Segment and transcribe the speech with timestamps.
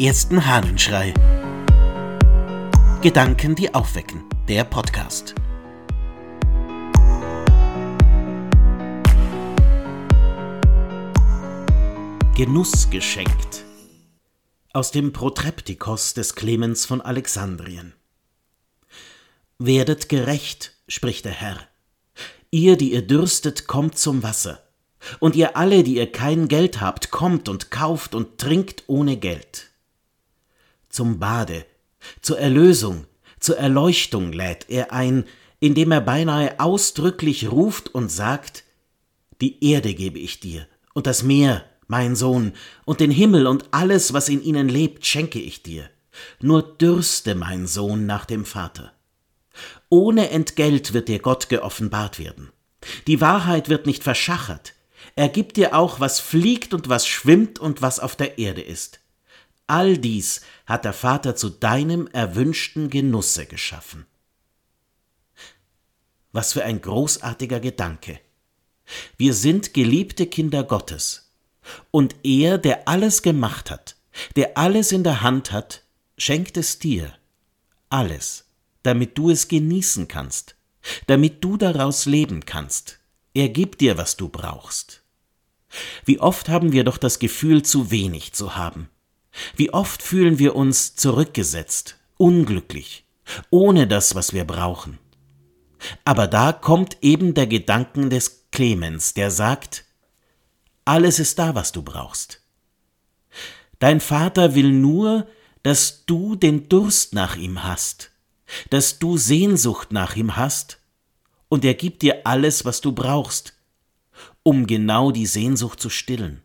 [0.00, 1.12] ersten Hahnenschrei.
[3.02, 4.24] Gedanken, die aufwecken.
[4.48, 5.34] Der Podcast.
[12.34, 13.66] Genuss geschenkt.
[14.72, 17.92] Aus dem Protreptikos des Clemens von Alexandrien.
[19.58, 21.58] Werdet gerecht, spricht der Herr.
[22.50, 24.62] Ihr, die ihr dürstet, kommt zum Wasser.
[25.18, 29.69] Und ihr alle, die ihr kein Geld habt, kommt und kauft und trinkt ohne Geld.
[31.00, 31.64] Zum Bade,
[32.20, 33.06] zur Erlösung,
[33.38, 35.24] zur Erleuchtung lädt er ein,
[35.58, 38.64] indem er beinahe ausdrücklich ruft und sagt,
[39.40, 42.52] die Erde gebe ich dir, und das Meer, mein Sohn,
[42.84, 45.88] und den Himmel und alles, was in ihnen lebt, schenke ich dir.
[46.38, 48.92] Nur dürste, mein Sohn, nach dem Vater.
[49.88, 52.50] Ohne Entgelt wird dir Gott geoffenbart werden.
[53.06, 54.74] Die Wahrheit wird nicht verschachert,
[55.16, 59.00] er gibt dir auch, was fliegt und was schwimmt und was auf der Erde ist.
[59.70, 64.04] All dies hat der Vater zu deinem erwünschten Genusse geschaffen.
[66.32, 68.18] Was für ein großartiger Gedanke.
[69.16, 71.30] Wir sind geliebte Kinder Gottes.
[71.92, 73.94] Und er, der alles gemacht hat,
[74.34, 75.84] der alles in der Hand hat,
[76.18, 77.14] schenkt es dir.
[77.90, 78.46] Alles,
[78.82, 80.56] damit du es genießen kannst,
[81.06, 82.98] damit du daraus leben kannst.
[83.34, 85.04] Er gibt dir, was du brauchst.
[86.04, 88.90] Wie oft haben wir doch das Gefühl, zu wenig zu haben.
[89.56, 93.04] Wie oft fühlen wir uns zurückgesetzt, unglücklich,
[93.50, 94.98] ohne das, was wir brauchen.
[96.04, 99.84] Aber da kommt eben der Gedanken des Clemens, der sagt,
[100.84, 102.42] alles ist da, was du brauchst.
[103.78, 105.26] Dein Vater will nur,
[105.62, 108.10] dass du den Durst nach ihm hast,
[108.70, 110.78] dass du Sehnsucht nach ihm hast
[111.48, 113.54] und er gibt dir alles, was du brauchst,
[114.42, 116.42] um genau die Sehnsucht zu stillen.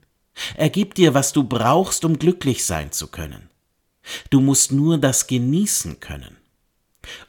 [0.55, 3.49] Er gibt dir, was du brauchst, um glücklich sein zu können.
[4.29, 6.37] Du musst nur das genießen können.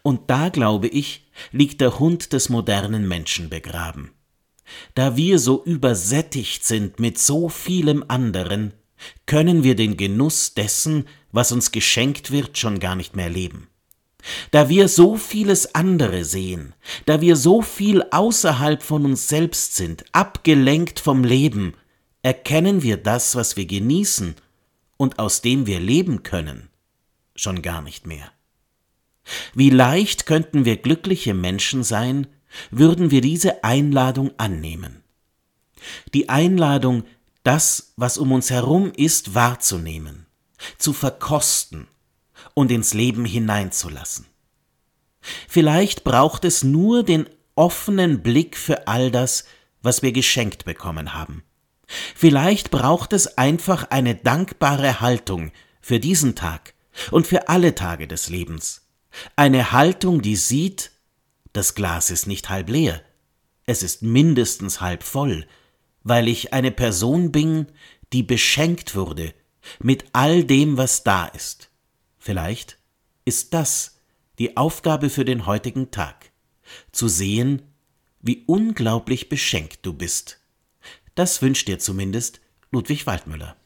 [0.03, 4.13] Und da, glaube ich, liegt der Hund des modernen Menschen begraben.
[4.95, 8.73] Da wir so übersättigt sind mit so vielem anderen,
[9.27, 13.69] können wir den Genuss dessen, was uns geschenkt wird, schon gar nicht mehr leben.
[14.51, 16.75] Da wir so vieles andere sehen,
[17.05, 21.75] da wir so viel außerhalb von uns selbst sind, abgelenkt vom Leben,
[22.27, 24.35] erkennen wir das, was wir genießen
[24.97, 26.69] und aus dem wir leben können,
[27.37, 28.33] schon gar nicht mehr.
[29.55, 32.27] Wie leicht könnten wir glückliche Menschen sein,
[32.73, 35.05] würden wir diese Einladung annehmen.
[36.15, 37.05] Die Einladung,
[37.45, 40.27] das, was um uns herum ist, wahrzunehmen,
[40.79, 41.87] zu verkosten,
[42.55, 44.27] und ins Leben hineinzulassen.
[45.47, 49.45] Vielleicht braucht es nur den offenen Blick für all das,
[49.81, 51.45] was wir geschenkt bekommen haben.
[52.27, 56.75] Vielleicht braucht es einfach eine dankbare Haltung für diesen Tag
[57.13, 58.89] und für alle Tage des Lebens.
[59.37, 60.91] Eine Haltung, die sieht,
[61.53, 63.01] das Glas ist nicht halb leer,
[63.65, 65.47] es ist mindestens halb voll,
[66.03, 67.69] weil ich eine Person bin,
[68.13, 69.33] die beschenkt wurde
[69.79, 71.71] mit all dem, was da ist.
[72.19, 72.77] Vielleicht
[73.25, 74.01] ist das
[74.41, 76.33] die Aufgabe für den heutigen Tag,
[76.91, 77.63] zu sehen,
[78.21, 80.41] wie unglaublich beschenkt du bist.
[81.17, 82.41] Das wünscht dir zumindest
[82.71, 83.57] Ludwig Waldmüller.